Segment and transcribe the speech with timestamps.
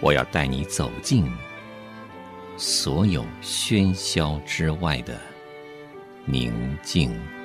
[0.00, 1.30] 我要带你走进
[2.56, 5.18] 所有喧嚣之外的
[6.24, 7.39] 宁静。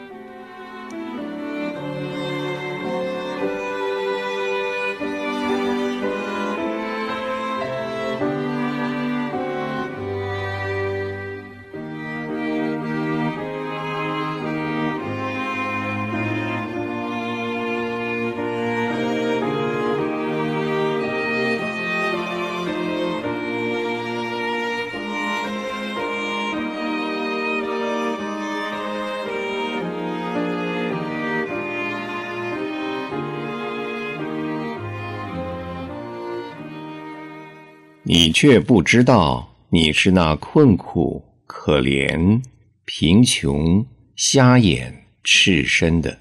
[38.07, 42.39] 你却不知道，你是那困苦、可怜、
[42.85, 43.83] 贫穷、
[44.15, 46.19] 瞎眼、赤身的。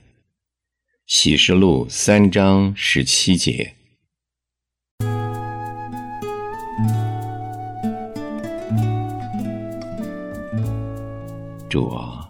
[1.07, 3.75] 启示录三章十七节。
[11.69, 12.27] 主啊，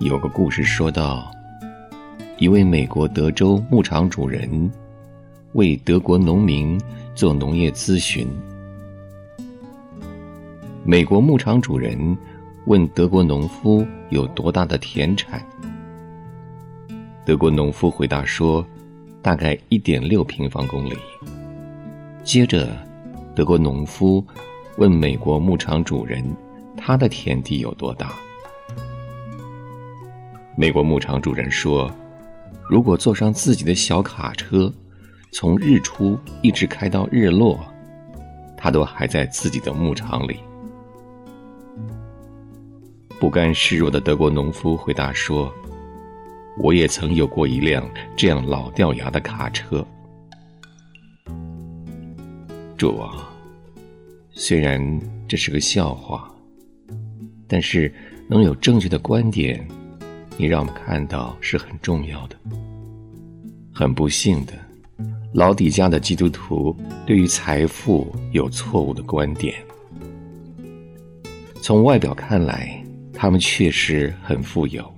[0.00, 1.30] 有个故事说到，
[2.38, 4.68] 一位美国德州牧场主人
[5.52, 6.76] 为德国农民。
[7.20, 8.26] 做农业咨询，
[10.84, 12.16] 美国牧场主人
[12.64, 15.46] 问德国农夫有多大的田产。
[17.26, 18.66] 德国农夫回答说，
[19.20, 20.96] 大概一点六平方公里。
[22.24, 22.74] 接着，
[23.36, 24.24] 德国农夫
[24.78, 26.24] 问美国牧场主人，
[26.74, 28.14] 他的田地有多大？
[30.56, 31.92] 美国牧场主人说，
[32.66, 34.72] 如果坐上自己的小卡车。
[35.32, 37.60] 从日出一直开到日落，
[38.56, 40.40] 他都还在自己的牧场里。
[43.18, 45.52] 不甘示弱的德国农夫回答说
[46.58, 49.86] ：“我也曾有过一辆这样老掉牙的卡车。”
[52.76, 53.30] 主啊，
[54.32, 56.28] 虽然这是个笑话，
[57.46, 57.92] 但是
[58.26, 59.68] 能有正确的观点，
[60.36, 62.36] 你让我们看到是很重要的。
[63.72, 64.52] 很不幸的。
[65.32, 66.76] 老底家的基督徒
[67.06, 69.54] 对于财富有错误的观点。
[71.62, 72.82] 从外表看来，
[73.12, 74.92] 他们确实很富有，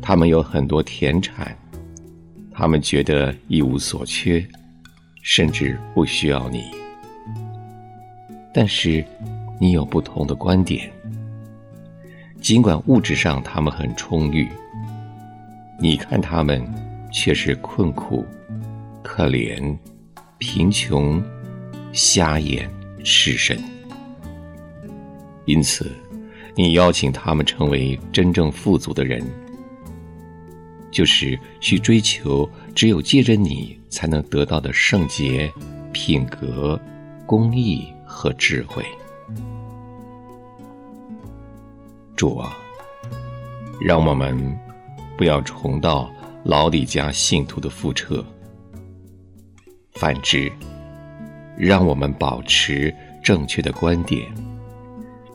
[0.00, 1.54] 他们有很多田产，
[2.50, 4.42] 他们觉得一无所缺，
[5.22, 6.64] 甚至不需要你。
[8.54, 9.04] 但是，
[9.60, 10.90] 你有不同的观点。
[12.40, 14.48] 尽管物质上他们很充裕，
[15.78, 16.66] 你看他们
[17.12, 18.24] 却是困苦。
[19.02, 19.76] 可怜、
[20.38, 21.22] 贫穷、
[21.92, 22.70] 瞎眼、
[23.04, 23.58] 失身，
[25.44, 25.90] 因此，
[26.54, 29.24] 你邀请他们成为真正富足的人，
[30.90, 35.52] 就是去追求只有借着你才能得到的圣洁、
[35.92, 36.80] 品格、
[37.26, 38.84] 公义和智慧。
[42.14, 42.56] 主啊，
[43.80, 44.56] 让我们
[45.16, 46.08] 不要重蹈
[46.44, 48.24] 老李家信徒的覆辙。
[50.02, 50.50] 反之，
[51.56, 54.26] 让我们保持正确的观点，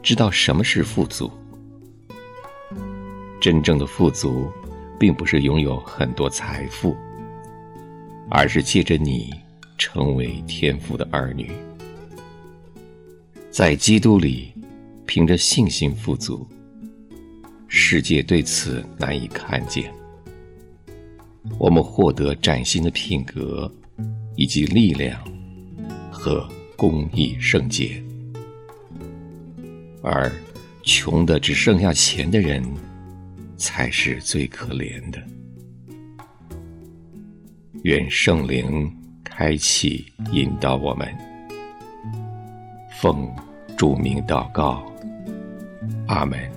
[0.03, 1.31] 知道什么是富足。
[3.39, 4.51] 真正的富足，
[4.99, 6.97] 并不是拥有很多财富，
[8.29, 9.33] 而是借着你
[9.77, 11.49] 成为天父的儿女，
[13.49, 14.53] 在基督里
[15.05, 16.45] 凭着信心富足。
[17.69, 19.89] 世界对此难以看见，
[21.57, 23.71] 我们获得崭新的品格。
[24.37, 25.19] 以及力量
[26.11, 28.01] 和公益圣洁，
[30.03, 30.31] 而
[30.83, 32.63] 穷的只剩下钱的人，
[33.57, 35.21] 才是最可怜的。
[37.81, 41.07] 愿圣灵开启引导我们，
[43.01, 43.27] 奉
[43.75, 44.85] 主名祷告，
[46.07, 46.56] 阿门。